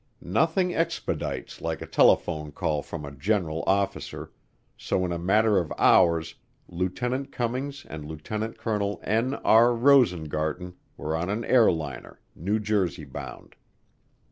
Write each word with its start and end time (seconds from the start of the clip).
Nothing 0.23 0.73
expedites 0.73 1.61
like 1.61 1.79
a 1.79 1.85
telephone 1.85 2.51
call 2.51 2.81
from 2.81 3.05
a 3.05 3.11
general 3.11 3.63
officer, 3.67 4.31
so 4.75 5.05
in 5.05 5.11
a 5.11 5.19
matter 5.19 5.59
of 5.59 5.71
hours 5.77 6.33
Lieutenant 6.67 7.31
Cummings 7.31 7.85
and 7.87 8.03
Lieutenant 8.03 8.57
Colonel 8.57 8.99
N. 9.03 9.35
R. 9.35 9.75
Rosengarten 9.75 10.73
were 10.97 11.15
on 11.15 11.29
an 11.29 11.45
airliner, 11.45 12.19
New 12.35 12.57
Jersey 12.59 13.05
bound. 13.05 13.55